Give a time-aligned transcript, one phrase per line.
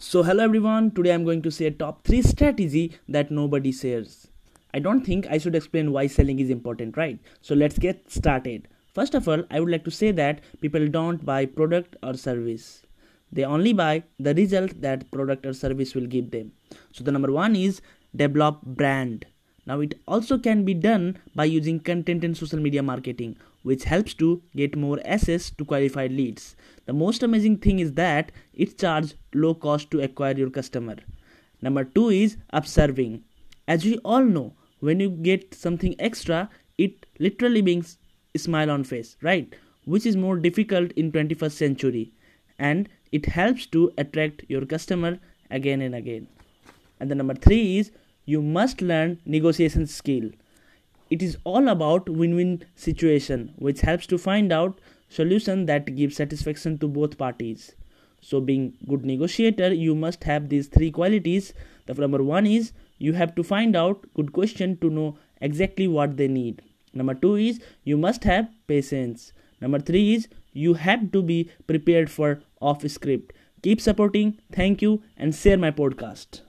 [0.00, 4.28] So hello everyone, today I'm going to say top 3 strategy that nobody shares.
[4.72, 7.18] I don't think I should explain why selling is important, right?
[7.40, 8.68] So let's get started.
[8.94, 12.84] First of all, I would like to say that people don't buy product or service.
[13.32, 16.52] They only buy the result that product or service will give them.
[16.92, 17.82] So the number 1 is
[18.14, 19.26] develop brand.
[19.68, 24.14] Now it also can be done by using content and social media marketing which helps
[24.14, 26.56] to get more access to qualified leads.
[26.86, 30.96] The most amazing thing is that it charges low cost to acquire your customer.
[31.60, 33.24] Number 2 is upserving.
[33.66, 37.98] As we all know, when you get something extra, it literally brings
[38.36, 39.54] smile on face, right?
[39.84, 42.12] Which is more difficult in 21st century
[42.58, 45.18] and it helps to attract your customer
[45.50, 46.26] again and again.
[47.00, 47.92] And the number 3 is
[48.28, 50.30] you must learn negotiation skill.
[51.08, 56.76] It is all about win-win situation which helps to find out solution that gives satisfaction
[56.80, 57.74] to both parties.
[58.20, 61.54] So being good negotiator you must have these three qualities.
[61.86, 66.18] The number one is you have to find out good question to know exactly what
[66.18, 66.60] they need.
[66.92, 69.32] Number two is you must have patience.
[69.62, 73.32] Number three is you have to be prepared for off script.
[73.62, 74.38] Keep supporting.
[74.52, 76.42] Thank you and share my podcast